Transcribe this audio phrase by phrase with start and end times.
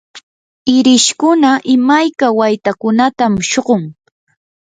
[0.75, 3.83] irishkuna imayka waytakunatam shuqun.